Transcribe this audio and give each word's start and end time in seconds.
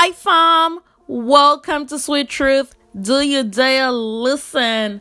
Hi, 0.00 0.12
fam. 0.12 0.78
Welcome 1.08 1.86
to 1.86 1.98
Sweet 1.98 2.28
Truth. 2.28 2.76
Do 3.00 3.20
you 3.20 3.42
dare 3.42 3.90
listen? 3.90 5.00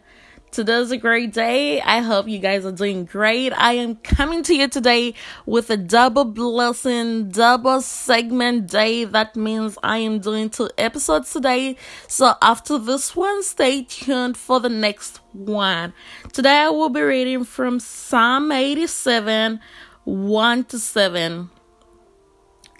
Today's 0.49 0.89
a 0.89 0.97
great 0.97 1.33
day. 1.33 1.79
I 1.79 1.99
hope 1.99 2.27
you 2.27 2.39
guys 2.39 2.65
are 2.65 2.71
doing 2.71 3.05
great. 3.05 3.53
I 3.53 3.73
am 3.73 3.97
coming 3.97 4.41
to 4.41 4.55
you 4.55 4.67
today 4.67 5.13
with 5.45 5.69
a 5.69 5.77
double 5.77 6.25
blessing, 6.25 7.29
double 7.29 7.81
segment 7.81 8.71
day. 8.71 9.03
That 9.05 9.35
means 9.35 9.77
I 9.83 9.99
am 9.99 10.17
doing 10.17 10.49
two 10.49 10.71
episodes 10.79 11.31
today. 11.31 11.77
So 12.07 12.33
after 12.41 12.79
this 12.79 13.15
one, 13.15 13.43
stay 13.43 13.83
tuned 13.83 14.35
for 14.35 14.59
the 14.59 14.69
next 14.69 15.19
one. 15.31 15.93
Today 16.33 16.61
I 16.61 16.69
will 16.69 16.89
be 16.89 17.01
reading 17.01 17.43
from 17.43 17.79
Psalm 17.79 18.51
87, 18.51 19.59
1 20.05 20.63
to 20.63 20.79
7. 20.79 21.51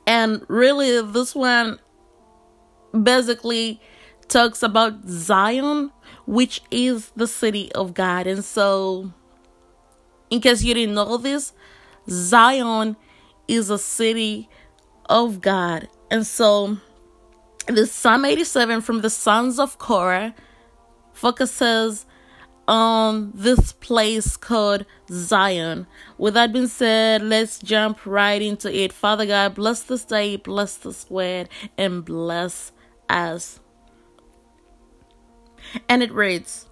And 0.08 0.46
really, 0.48 1.02
this 1.12 1.36
one 1.36 1.80
basically 3.04 3.82
talks 4.28 4.64
about 4.64 5.08
Zion, 5.08 5.92
which 6.26 6.62
is 6.72 7.12
the 7.16 7.28
city 7.28 7.72
of 7.74 7.94
God. 7.94 8.28
And 8.28 8.44
so, 8.44 9.12
in 10.30 10.42
case 10.42 10.64
you 10.64 10.74
didn't 10.74 10.96
know 10.96 11.18
this, 11.18 11.54
Zion 12.10 12.96
is 13.48 13.70
a 13.70 13.78
city 13.78 14.50
of 15.10 15.42
God. 15.42 15.88
And 16.12 16.26
so, 16.26 16.78
the 17.68 17.86
Psalm 17.86 18.26
87 18.26 18.82
from 18.82 19.02
the 19.02 19.10
sons 19.10 19.60
of 19.60 19.78
Korah 19.78 20.34
focuses 21.14 22.06
on 22.68 23.32
this 23.34 23.72
place 23.72 24.36
called 24.36 24.86
Zion. 25.10 25.88
With 26.18 26.34
that 26.34 26.52
being 26.52 26.68
said, 26.68 27.22
let's 27.22 27.60
jump 27.60 28.06
right 28.06 28.42
into 28.42 28.74
it. 28.74 28.92
Father 28.92 29.26
God, 29.26 29.56
bless 29.56 29.84
this 29.84 30.04
day, 30.04 30.36
bless 30.36 30.76
this 30.76 31.10
word, 31.10 31.50
and 31.78 32.04
bless 32.04 32.72
as. 33.10 33.60
And 35.90 36.02
it 36.02 36.12
reads 36.12 36.68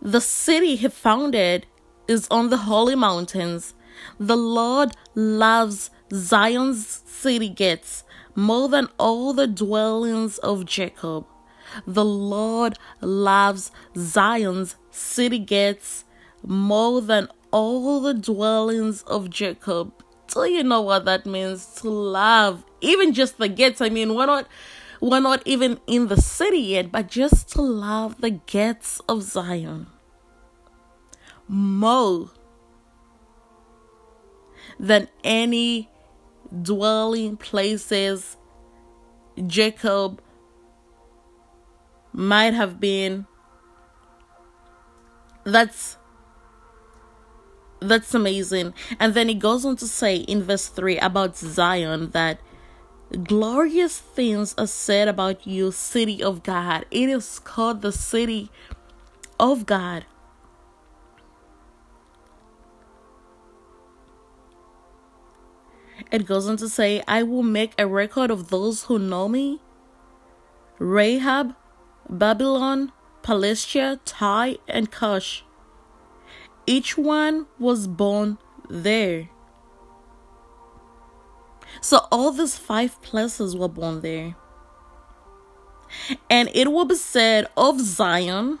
The 0.00 0.20
city 0.20 0.76
he 0.76 0.88
founded 0.88 1.66
is 2.06 2.26
on 2.30 2.50
the 2.50 2.58
holy 2.58 2.94
mountains. 2.94 3.74
The 4.18 4.36
Lord 4.36 4.92
loves 5.14 5.90
Zion's 6.12 7.02
city 7.06 7.48
gates 7.48 8.04
more 8.34 8.68
than 8.68 8.88
all 8.98 9.32
the 9.32 9.46
dwellings 9.46 10.38
of 10.38 10.64
Jacob. 10.64 11.26
The 11.86 12.04
Lord 12.04 12.78
loves 13.00 13.70
Zion's 13.96 14.76
city 14.90 15.38
gates 15.38 16.04
more 16.42 17.00
than 17.02 17.28
all 17.50 18.00
the 18.00 18.14
dwellings 18.14 19.02
of 19.02 19.30
Jacob. 19.30 19.92
Do 20.32 20.44
you 20.44 20.62
know 20.62 20.82
what 20.82 21.04
that 21.06 21.26
means 21.26 21.66
to 21.76 21.90
love? 21.90 22.64
Even 22.80 23.12
just 23.12 23.38
the 23.38 23.48
gates. 23.48 23.80
I 23.80 23.88
mean, 23.88 24.14
we're 24.14 24.26
not 24.26 24.46
we're 25.00 25.20
not 25.20 25.42
even 25.46 25.80
in 25.86 26.08
the 26.08 26.20
city 26.20 26.58
yet, 26.58 26.90
but 26.90 27.08
just 27.08 27.48
to 27.50 27.62
love 27.62 28.20
the 28.20 28.30
gates 28.30 29.00
of 29.08 29.22
Zion. 29.22 29.86
More 31.48 32.30
than 34.78 35.08
any 35.24 35.88
dwelling 36.62 37.36
places 37.36 38.36
Jacob 39.46 40.20
might 42.12 42.54
have 42.54 42.80
been. 42.80 43.26
That's 45.44 45.96
that's 47.80 48.12
amazing. 48.14 48.74
And 48.98 49.14
then 49.14 49.28
he 49.28 49.34
goes 49.34 49.64
on 49.64 49.76
to 49.76 49.86
say 49.86 50.16
in 50.16 50.42
verse 50.42 50.66
3 50.66 50.98
about 50.98 51.36
Zion 51.36 52.10
that 52.10 52.40
glorious 53.24 53.98
things 53.98 54.54
are 54.58 54.66
said 54.66 55.08
about 55.08 55.46
you, 55.46 55.72
city 55.72 56.22
of 56.22 56.42
God. 56.42 56.86
It 56.90 57.08
is 57.08 57.38
called 57.38 57.82
the 57.82 57.92
city 57.92 58.50
of 59.38 59.66
God. 59.66 60.04
It 66.10 66.26
goes 66.26 66.48
on 66.48 66.56
to 66.58 66.68
say, 66.68 67.02
I 67.06 67.22
will 67.22 67.42
make 67.42 67.74
a 67.78 67.86
record 67.86 68.30
of 68.30 68.48
those 68.48 68.84
who 68.84 68.98
know 68.98 69.28
me. 69.28 69.60
Rahab, 70.78 71.54
Babylon, 72.08 72.92
Philistia, 73.22 74.00
Tyre, 74.04 74.56
and 74.66 74.90
Cush 74.90 75.42
each 76.68 76.98
one 76.98 77.46
was 77.58 77.86
born 77.86 78.36
there. 78.68 79.30
So 81.80 82.06
all 82.10 82.30
these 82.32 82.56
five 82.56 83.00
places 83.02 83.56
were 83.56 83.68
born 83.68 84.00
there. 84.00 84.36
And 86.28 86.50
it 86.54 86.70
will 86.72 86.84
be 86.84 86.94
said 86.94 87.46
of 87.56 87.80
Zion, 87.80 88.58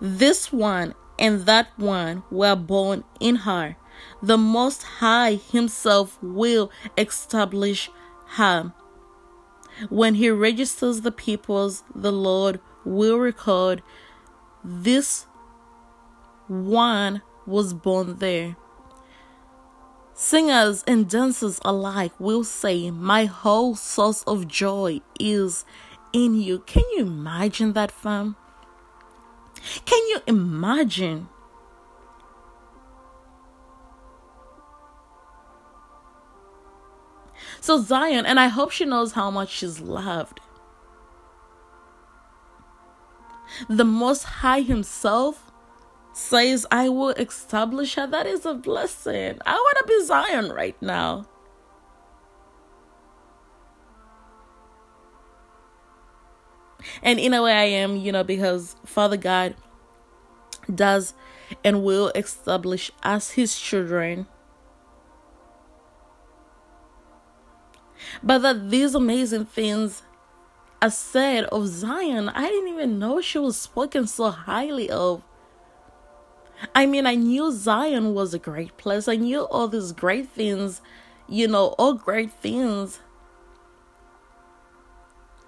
this 0.00 0.52
one 0.52 0.94
and 1.18 1.46
that 1.46 1.68
one 1.78 2.22
were 2.30 2.56
born 2.56 3.04
in 3.20 3.36
her. 3.36 3.76
The 4.22 4.36
Most 4.36 4.82
High 4.82 5.36
Himself 5.36 6.18
will 6.22 6.70
establish 6.98 7.90
her. 8.30 8.72
When 9.88 10.14
He 10.14 10.30
registers 10.30 11.00
the 11.02 11.12
peoples, 11.12 11.82
the 11.94 12.12
Lord 12.12 12.60
will 12.84 13.18
record 13.18 13.82
this 14.62 15.26
one 16.48 17.22
was 17.46 17.72
born 17.72 18.18
there. 18.18 18.56
Singers 20.18 20.82
and 20.86 21.10
dancers 21.10 21.60
alike 21.62 22.12
will 22.18 22.42
say, 22.42 22.90
My 22.90 23.26
whole 23.26 23.74
source 23.74 24.22
of 24.22 24.48
joy 24.48 25.02
is 25.20 25.66
in 26.10 26.40
you. 26.40 26.60
Can 26.60 26.84
you 26.96 27.02
imagine 27.02 27.74
that, 27.74 27.90
fam? 27.90 28.34
Can 29.84 29.98
you 30.08 30.20
imagine? 30.26 31.28
So, 37.60 37.82
Zion, 37.82 38.24
and 38.24 38.40
I 38.40 38.48
hope 38.48 38.70
she 38.70 38.86
knows 38.86 39.12
how 39.12 39.30
much 39.30 39.50
she's 39.50 39.80
loved. 39.80 40.40
The 43.68 43.84
Most 43.84 44.22
High 44.22 44.62
Himself 44.62 45.45
says, 46.16 46.64
I 46.70 46.88
will 46.88 47.10
establish 47.10 47.94
her. 47.96 48.06
That 48.06 48.26
is 48.26 48.46
a 48.46 48.54
blessing. 48.54 49.38
I 49.44 49.52
want 49.52 49.78
to 49.78 49.84
be 49.86 50.04
Zion 50.04 50.48
right 50.50 50.80
now. 50.80 51.26
And 57.02 57.18
in 57.18 57.34
a 57.34 57.42
way, 57.42 57.52
I 57.52 57.64
am, 57.64 57.96
you 57.96 58.12
know, 58.12 58.24
because 58.24 58.76
Father 58.86 59.18
God 59.18 59.56
does 60.74 61.12
and 61.62 61.84
will 61.84 62.08
establish 62.14 62.90
us 63.02 63.32
his 63.32 63.58
children. 63.58 64.26
But 68.22 68.38
that 68.38 68.70
these 68.70 68.94
amazing 68.94 69.46
things 69.46 70.02
are 70.80 70.90
said 70.90 71.44
of 71.44 71.66
Zion, 71.66 72.30
I 72.30 72.48
didn't 72.48 72.72
even 72.72 72.98
know 72.98 73.20
she 73.20 73.38
was 73.38 73.58
spoken 73.58 74.06
so 74.06 74.30
highly 74.30 74.88
of. 74.88 75.22
I 76.74 76.86
mean, 76.86 77.06
I 77.06 77.14
knew 77.14 77.52
Zion 77.52 78.14
was 78.14 78.34
a 78.34 78.38
great 78.38 78.76
place. 78.76 79.08
I 79.08 79.16
knew 79.16 79.40
all 79.42 79.68
these 79.68 79.92
great 79.92 80.28
things, 80.28 80.80
you 81.28 81.48
know, 81.48 81.74
all 81.78 81.94
great 81.94 82.32
things 82.32 83.00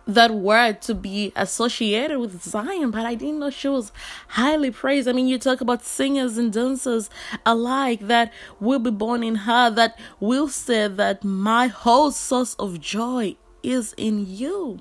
that 0.08 0.34
were 0.34 0.72
to 0.72 0.94
be 0.94 1.32
associated 1.36 2.18
with 2.18 2.42
Zion, 2.42 2.90
but 2.90 3.04
I 3.04 3.14
didn't 3.14 3.40
know 3.40 3.50
she 3.50 3.68
was 3.68 3.92
highly 4.28 4.70
praised. 4.70 5.06
I 5.06 5.12
mean, 5.12 5.28
you 5.28 5.38
talk 5.38 5.60
about 5.60 5.84
singers 5.84 6.38
and 6.38 6.50
dancers 6.50 7.10
alike 7.44 8.00
that 8.00 8.32
will 8.58 8.78
be 8.78 8.90
born 8.90 9.22
in 9.22 9.34
her, 9.34 9.68
that 9.70 9.98
will 10.18 10.48
say 10.48 10.88
that 10.88 11.24
my 11.24 11.66
whole 11.66 12.10
source 12.10 12.54
of 12.54 12.80
joy 12.80 13.36
is 13.62 13.94
in 13.98 14.24
you. 14.26 14.80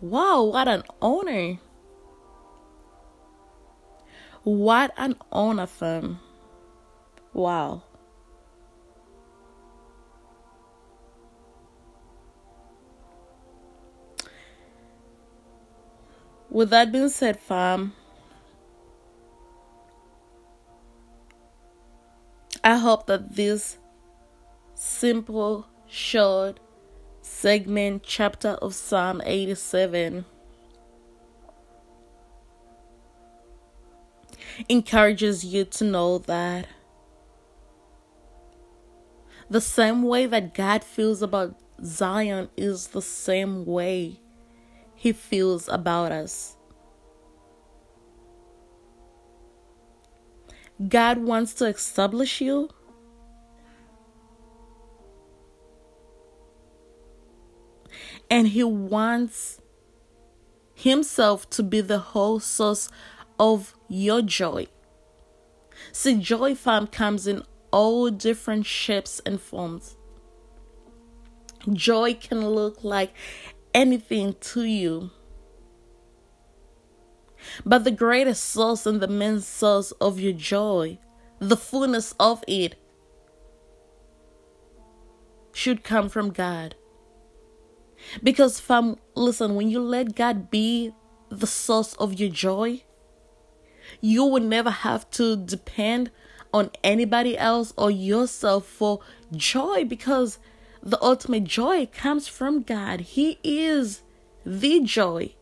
Wow, 0.00 0.44
what 0.44 0.68
an 0.68 0.84
honor. 1.02 1.58
What 4.44 4.92
an 4.96 5.16
honor, 5.32 5.66
fam. 5.66 6.20
Wow. 7.32 7.82
With 16.48 16.70
that 16.70 16.92
being 16.92 17.08
said, 17.08 17.38
fam, 17.38 17.92
I 22.64 22.76
hope 22.76 23.06
that 23.06 23.34
this 23.34 23.78
simple, 24.74 25.66
short, 25.86 26.60
segment 27.40 28.02
chapter 28.02 28.48
of 28.60 28.74
Psalm 28.74 29.22
87 29.24 30.24
encourages 34.68 35.44
you 35.44 35.64
to 35.64 35.84
know 35.84 36.18
that 36.18 36.66
The 39.48 39.60
same 39.60 40.02
way 40.02 40.26
that 40.26 40.52
God 40.52 40.82
feels 40.82 41.22
about 41.22 41.54
Zion 41.84 42.48
is 42.56 42.88
the 42.88 43.00
same 43.00 43.64
way 43.64 44.18
He 44.96 45.12
feels 45.12 45.68
about 45.68 46.10
us. 46.10 46.56
God 50.88 51.18
wants 51.18 51.54
to 51.54 51.66
establish 51.66 52.40
you. 52.40 52.70
And 58.38 58.46
He 58.46 58.62
wants 58.62 59.60
Himself 60.72 61.50
to 61.50 61.60
be 61.64 61.80
the 61.80 61.98
whole 61.98 62.38
source 62.38 62.88
of 63.36 63.74
your 63.88 64.22
joy. 64.22 64.68
See, 65.90 66.14
joy 66.18 66.54
fam 66.54 66.86
comes 66.86 67.26
in 67.26 67.42
all 67.72 68.10
different 68.10 68.64
shapes 68.64 69.20
and 69.26 69.40
forms. 69.40 69.96
Joy 71.72 72.14
can 72.14 72.48
look 72.50 72.84
like 72.84 73.12
anything 73.74 74.36
to 74.52 74.62
you. 74.62 75.10
But 77.66 77.82
the 77.82 77.90
greatest 77.90 78.44
source 78.44 78.86
and 78.86 79.00
the 79.00 79.08
main 79.08 79.40
source 79.40 79.90
of 80.00 80.20
your 80.20 80.32
joy, 80.32 81.00
the 81.40 81.56
fullness 81.56 82.14
of 82.20 82.44
it, 82.46 82.76
should 85.52 85.82
come 85.82 86.08
from 86.08 86.30
God. 86.30 86.76
Because, 88.22 88.60
fam, 88.60 88.96
listen, 89.14 89.54
when 89.54 89.68
you 89.68 89.80
let 89.80 90.14
God 90.14 90.50
be 90.50 90.92
the 91.30 91.46
source 91.46 91.94
of 91.94 92.18
your 92.18 92.30
joy, 92.30 92.82
you 94.00 94.24
will 94.24 94.42
never 94.42 94.70
have 94.70 95.08
to 95.10 95.36
depend 95.36 96.10
on 96.52 96.70
anybody 96.82 97.36
else 97.36 97.72
or 97.76 97.90
yourself 97.90 98.66
for 98.66 99.00
joy 99.32 99.84
because 99.84 100.38
the 100.82 101.02
ultimate 101.02 101.44
joy 101.44 101.86
comes 101.86 102.28
from 102.28 102.62
God. 102.62 103.00
He 103.00 103.38
is 103.42 104.02
the 104.44 104.80
joy. 104.80 105.34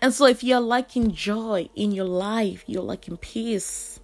And 0.00 0.14
so, 0.14 0.26
if 0.26 0.44
you're 0.44 0.60
lacking 0.60 1.12
joy 1.12 1.68
in 1.74 1.92
your 1.92 2.06
life, 2.06 2.64
you're 2.66 2.82
lacking 2.82 3.16
peace. 3.18 4.00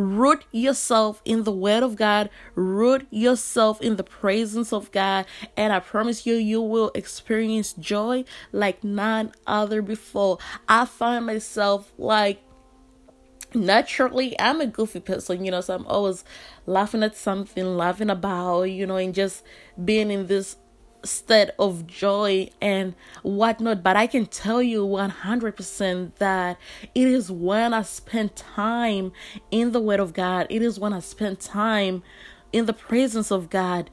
Root 0.00 0.46
yourself 0.50 1.20
in 1.26 1.44
the 1.44 1.52
Word 1.52 1.82
of 1.82 1.94
God, 1.94 2.30
root 2.54 3.06
yourself 3.10 3.82
in 3.82 3.96
the 3.96 4.02
presence 4.02 4.72
of 4.72 4.90
God, 4.92 5.26
and 5.58 5.74
I 5.74 5.80
promise 5.80 6.24
you, 6.24 6.36
you 6.36 6.62
will 6.62 6.90
experience 6.94 7.74
joy 7.74 8.24
like 8.50 8.82
none 8.82 9.32
other 9.46 9.82
before. 9.82 10.38
I 10.66 10.86
find 10.86 11.26
myself 11.26 11.92
like 11.98 12.42
naturally 13.52 14.38
i'm 14.38 14.60
a 14.60 14.66
goofy 14.66 15.00
person 15.00 15.44
you 15.44 15.50
know 15.50 15.60
so 15.60 15.74
i'm 15.74 15.86
always 15.88 16.24
laughing 16.66 17.02
at 17.02 17.16
something 17.16 17.76
laughing 17.76 18.08
about 18.08 18.62
you 18.62 18.86
know 18.86 18.94
and 18.94 19.12
just 19.12 19.42
being 19.84 20.08
in 20.08 20.28
this 20.28 20.56
state 21.04 21.50
of 21.58 21.86
joy 21.86 22.50
and 22.60 22.94
whatnot. 23.22 23.82
But 23.82 23.96
I 23.96 24.06
can 24.06 24.26
tell 24.26 24.62
you 24.62 24.86
100% 24.86 26.14
that 26.16 26.58
it 26.94 27.08
is 27.08 27.30
when 27.30 27.72
I 27.72 27.82
spend 27.82 28.36
time 28.36 29.12
in 29.50 29.72
the 29.72 29.80
Word 29.80 30.00
of 30.00 30.12
God, 30.12 30.46
it 30.50 30.62
is 30.62 30.78
when 30.78 30.92
I 30.92 31.00
spend 31.00 31.40
time 31.40 32.02
in 32.52 32.66
the 32.66 32.72
presence 32.72 33.30
of 33.30 33.50
God. 33.50 33.90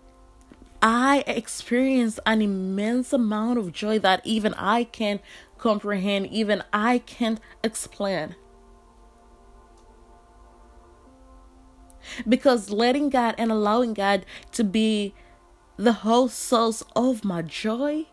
I 0.81 1.23
experience 1.25 2.19
an 2.25 2.41
immense 2.41 3.11
amount 3.11 3.57
of 3.57 3.71
joy 3.71 3.99
that 3.99 4.21
even 4.23 4.53
I 4.55 4.83
can't 4.83 5.21
comprehend, 5.57 6.27
even 6.27 6.63
I 6.71 6.99
can't 6.99 7.39
explain. 7.63 8.35
Because 12.27 12.69
letting 12.69 13.09
God 13.09 13.35
and 13.37 13.51
allowing 13.51 13.93
God 13.93 14.25
to 14.53 14.63
be 14.63 15.13
the 15.77 15.93
whole 15.93 16.27
source 16.27 16.83
of 16.95 17.23
my 17.23 17.41
joy. 17.41 18.05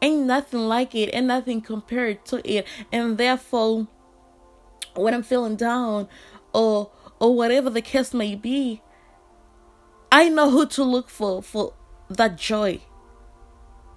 Ain't 0.00 0.26
nothing 0.26 0.60
like 0.60 0.94
it, 0.94 1.10
and 1.12 1.26
nothing 1.26 1.60
compared 1.60 2.24
to 2.26 2.40
it. 2.48 2.66
And 2.92 3.18
therefore, 3.18 3.88
when 4.94 5.14
I'm 5.14 5.22
feeling 5.22 5.56
down 5.56 6.08
or 6.52 6.90
or 7.18 7.34
whatever 7.34 7.70
the 7.70 7.82
case 7.82 8.14
may 8.14 8.34
be, 8.34 8.82
I 10.12 10.28
know 10.28 10.50
who 10.50 10.66
to 10.66 10.84
look 10.84 11.08
for 11.08 11.42
for 11.42 11.74
that 12.08 12.36
joy 12.36 12.80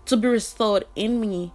to 0.05 0.17
be 0.17 0.27
restored 0.27 0.85
in 0.95 1.19
me. 1.19 1.53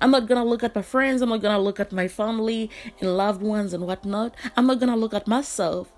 I'm 0.00 0.10
not 0.10 0.26
gonna 0.26 0.44
look 0.44 0.62
at 0.62 0.74
my 0.74 0.82
friends, 0.82 1.22
I'm 1.22 1.28
not 1.28 1.40
gonna 1.40 1.58
look 1.58 1.80
at 1.80 1.92
my 1.92 2.08
family 2.08 2.70
and 3.00 3.16
loved 3.16 3.42
ones 3.42 3.72
and 3.72 3.86
whatnot. 3.86 4.34
I'm 4.56 4.66
not 4.66 4.80
gonna 4.80 4.96
look 4.96 5.14
at 5.14 5.26
myself, 5.26 5.92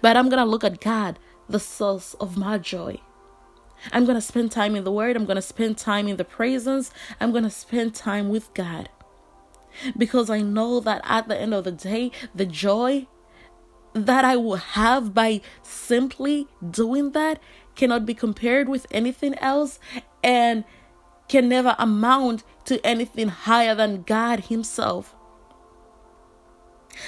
but 0.00 0.16
I'm 0.16 0.28
gonna 0.28 0.46
look 0.46 0.64
at 0.64 0.80
God, 0.80 1.18
the 1.48 1.58
source 1.58 2.14
of 2.14 2.36
my 2.38 2.58
joy. 2.58 3.00
I'm 3.92 4.04
going 4.04 4.16
to 4.16 4.20
spend 4.20 4.52
time 4.52 4.76
in 4.76 4.84
the 4.84 4.92
Word. 4.92 5.16
I'm 5.16 5.24
going 5.24 5.36
to 5.36 5.42
spend 5.42 5.78
time 5.78 6.08
in 6.08 6.16
the 6.16 6.24
presence. 6.24 6.90
I'm 7.20 7.30
going 7.30 7.44
to 7.44 7.50
spend 7.50 7.94
time 7.94 8.28
with 8.28 8.52
God. 8.54 8.88
Because 9.96 10.30
I 10.30 10.40
know 10.40 10.80
that 10.80 11.00
at 11.04 11.28
the 11.28 11.38
end 11.38 11.52
of 11.52 11.64
the 11.64 11.72
day, 11.72 12.12
the 12.34 12.46
joy 12.46 13.06
that 13.92 14.24
I 14.24 14.36
will 14.36 14.56
have 14.56 15.14
by 15.14 15.40
simply 15.62 16.48
doing 16.68 17.12
that 17.12 17.40
cannot 17.74 18.06
be 18.06 18.14
compared 18.14 18.68
with 18.68 18.86
anything 18.90 19.34
else 19.38 19.78
and 20.22 20.64
can 21.28 21.48
never 21.48 21.74
amount 21.78 22.44
to 22.66 22.84
anything 22.84 23.28
higher 23.28 23.74
than 23.74 24.02
God 24.02 24.40
Himself. 24.40 25.14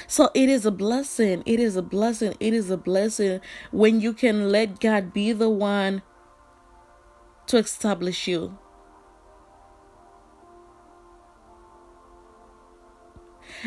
So 0.07 0.31
it 0.35 0.49
is 0.49 0.67
a 0.67 0.71
blessing. 0.71 1.43
It 1.47 1.61
is 1.61 1.77
a 1.77 1.83
blessing. 1.83 2.35
It 2.41 2.53
is 2.53 2.71
a 2.71 2.77
blessing 2.77 3.41
when 3.71 4.01
you 4.01 4.13
can 4.13 4.51
let 4.51 4.81
God 4.81 5.13
be 5.13 5.33
the 5.33 5.49
one 5.49 6.03
to 7.47 7.59
establish 7.59 8.27
you. 8.29 8.59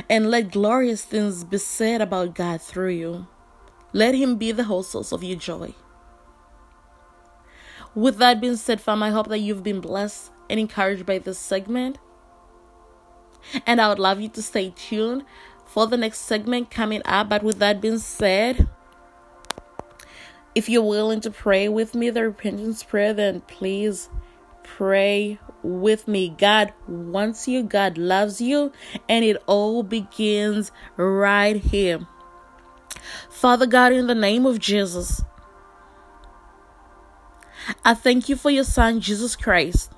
And 0.09 0.29
let 0.29 0.51
glorious 0.51 1.03
things 1.03 1.43
be 1.43 1.57
said 1.57 2.01
about 2.01 2.35
God 2.35 2.61
through 2.61 2.91
you. 2.91 3.27
Let 3.91 4.13
Him 4.15 4.37
be 4.37 4.51
the 4.51 4.65
whole 4.65 4.83
source 4.83 5.11
of 5.11 5.23
your 5.23 5.37
joy. 5.37 5.73
With 7.95 8.17
that 8.17 8.39
being 8.39 8.55
said, 8.55 8.79
fam, 8.79 9.01
I 9.01 9.09
hope 9.09 9.27
that 9.29 9.39
you've 9.39 9.63
been 9.63 9.81
blessed 9.81 10.31
and 10.49 10.59
encouraged 10.59 11.05
by 11.05 11.17
this 11.17 11.39
segment. 11.39 11.97
And 13.65 13.81
I 13.81 13.89
would 13.89 13.99
love 13.99 14.21
you 14.21 14.29
to 14.29 14.41
stay 14.41 14.73
tuned 14.75 15.25
for 15.65 15.87
the 15.87 15.97
next 15.97 16.19
segment 16.19 16.69
coming 16.69 17.01
up. 17.05 17.29
But 17.29 17.43
with 17.43 17.57
that 17.59 17.81
being 17.81 17.99
said, 17.99 18.67
if 20.55 20.67
you're 20.67 20.83
willing 20.83 21.21
to 21.21 21.31
pray 21.31 21.69
with 21.69 21.95
me 21.95 22.09
the 22.09 22.23
repentance 22.23 22.83
prayer, 22.83 23.13
then 23.13 23.41
please 23.41 24.09
pray 24.63 25.39
with 25.63 26.07
me. 26.07 26.29
God 26.29 26.73
wants 26.87 27.47
you, 27.47 27.63
God 27.63 27.97
loves 27.97 28.41
you, 28.41 28.71
and 29.07 29.25
it 29.25 29.37
all 29.45 29.83
begins 29.83 30.71
right 30.95 31.55
here. 31.55 32.07
Father 33.29 33.65
God, 33.65 33.93
in 33.93 34.07
the 34.07 34.15
name 34.15 34.45
of 34.45 34.59
Jesus, 34.59 35.23
I 37.85 37.93
thank 37.93 38.29
you 38.29 38.35
for 38.35 38.49
your 38.49 38.63
Son, 38.63 38.99
Jesus 38.99 39.35
Christ. 39.35 39.91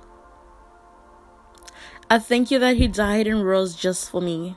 I 2.10 2.18
thank 2.18 2.50
you 2.50 2.58
that 2.58 2.76
He 2.76 2.88
died 2.88 3.26
and 3.26 3.44
rose 3.44 3.74
just 3.74 4.10
for 4.10 4.20
me. 4.20 4.56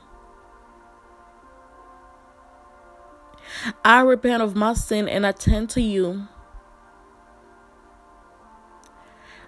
I 3.84 4.00
repent 4.02 4.42
of 4.42 4.54
my 4.54 4.74
sin 4.74 5.08
and 5.08 5.26
I 5.26 5.32
turn 5.32 5.66
to 5.68 5.80
you. 5.80 6.28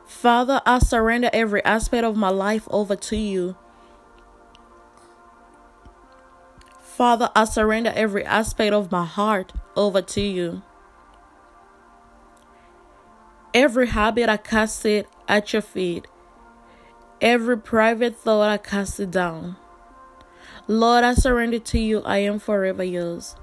Father, 0.07 0.61
I 0.65 0.79
surrender 0.79 1.31
every 1.33 1.65
aspect 1.65 2.05
of 2.05 2.17
my 2.17 2.31
life 2.31 2.67
over 2.71 2.97
to 2.97 3.17
you. 3.17 3.57
Father, 6.81 7.31
I 7.37 7.45
surrender 7.45 7.93
every 7.95 8.25
aspect 8.25 8.73
of 8.73 8.91
my 8.91 9.05
heart 9.05 9.53
over 9.77 10.03
to 10.03 10.21
you. 10.21 10.63
Every 13.55 13.87
habit, 13.87 14.29
I 14.29 14.37
cast 14.37 14.85
it 14.85 15.07
at 15.29 15.53
your 15.53 15.63
feet. 15.63 16.07
Every 17.21 17.57
private 17.57 18.17
thought, 18.17 18.49
I 18.49 18.59
cast 18.59 18.99
it 18.99 19.11
down. 19.11 19.57
Lord, 20.67 21.05
I 21.05 21.15
surrender 21.15 21.59
to 21.59 21.79
you. 21.79 22.03
I 22.03 22.19
am 22.19 22.39
forever 22.39 22.83
yours. 22.83 23.37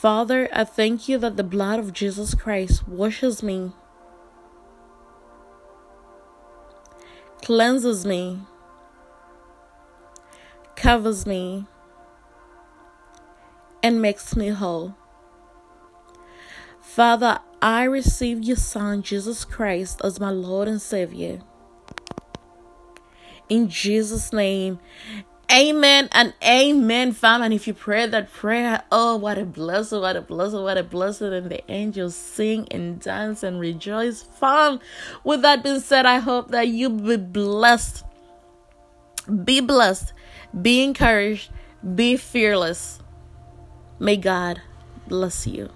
Father, 0.00 0.48
I 0.52 0.62
thank 0.62 1.08
you 1.08 1.18
that 1.18 1.36
the 1.36 1.42
blood 1.42 1.80
of 1.80 1.92
Jesus 1.92 2.32
Christ 2.32 2.86
washes 2.86 3.42
me, 3.42 3.72
cleanses 7.42 8.06
me, 8.06 8.38
covers 10.76 11.26
me, 11.26 11.66
and 13.82 14.00
makes 14.00 14.36
me 14.36 14.50
whole. 14.50 14.94
Father, 16.80 17.40
I 17.60 17.82
receive 17.82 18.44
your 18.44 18.56
Son, 18.56 19.02
Jesus 19.02 19.44
Christ, 19.44 20.00
as 20.04 20.20
my 20.20 20.30
Lord 20.30 20.68
and 20.68 20.80
Savior. 20.80 21.40
In 23.48 23.68
Jesus' 23.68 24.32
name, 24.32 24.78
Amen 25.50 26.10
and 26.12 26.34
amen, 26.44 27.12
fam. 27.12 27.40
And 27.40 27.54
if 27.54 27.66
you 27.66 27.72
pray 27.72 28.06
that 28.06 28.30
prayer, 28.30 28.82
oh, 28.92 29.16
what 29.16 29.38
a 29.38 29.46
blessing, 29.46 30.02
what 30.02 30.14
a 30.14 30.20
blessing, 30.20 30.62
what 30.62 30.76
a 30.76 30.82
blessing. 30.82 31.32
And 31.32 31.50
the 31.50 31.70
angels 31.70 32.14
sing 32.14 32.68
and 32.70 33.00
dance 33.00 33.42
and 33.42 33.58
rejoice, 33.58 34.22
fam. 34.22 34.78
With 35.24 35.40
that 35.42 35.62
being 35.62 35.80
said, 35.80 36.04
I 36.04 36.18
hope 36.18 36.50
that 36.50 36.68
you 36.68 36.90
be 36.90 37.16
blessed. 37.16 38.04
Be 39.44 39.60
blessed. 39.60 40.12
Be 40.60 40.82
encouraged. 40.82 41.50
Be 41.94 42.18
fearless. 42.18 43.00
May 43.98 44.18
God 44.18 44.60
bless 45.06 45.46
you. 45.46 45.70